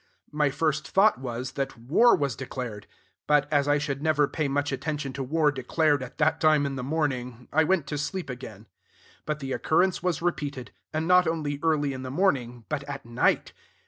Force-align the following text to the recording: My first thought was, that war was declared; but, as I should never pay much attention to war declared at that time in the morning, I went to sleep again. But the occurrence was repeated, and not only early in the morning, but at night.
My 0.31 0.49
first 0.49 0.87
thought 0.89 1.19
was, 1.19 1.51
that 1.51 1.77
war 1.77 2.15
was 2.15 2.35
declared; 2.35 2.87
but, 3.27 3.47
as 3.53 3.67
I 3.67 3.77
should 3.77 4.01
never 4.01 4.27
pay 4.27 4.47
much 4.47 4.71
attention 4.71 5.13
to 5.13 5.21
war 5.23 5.51
declared 5.51 6.01
at 6.01 6.17
that 6.17 6.41
time 6.41 6.65
in 6.65 6.75
the 6.75 6.81
morning, 6.83 7.47
I 7.53 7.65
went 7.65 7.85
to 7.85 7.99
sleep 7.99 8.27
again. 8.27 8.65
But 9.27 9.41
the 9.41 9.53
occurrence 9.53 10.01
was 10.01 10.19
repeated, 10.19 10.71
and 10.91 11.07
not 11.07 11.27
only 11.27 11.59
early 11.61 11.93
in 11.93 12.01
the 12.01 12.09
morning, 12.09 12.65
but 12.67 12.83
at 12.85 13.05
night. 13.05 13.53